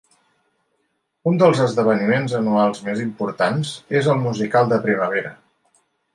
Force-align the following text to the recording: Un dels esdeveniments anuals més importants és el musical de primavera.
Un 1.31 1.37
dels 1.43 1.61
esdeveniments 1.65 2.33
anuals 2.39 2.81
més 2.89 3.03
importants 3.05 3.75
és 4.01 4.11
el 4.15 4.19
musical 4.27 4.75
de 4.75 4.83
primavera. 4.89 5.37